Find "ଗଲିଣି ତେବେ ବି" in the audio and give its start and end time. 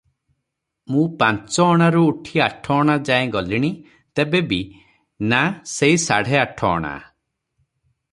3.35-4.59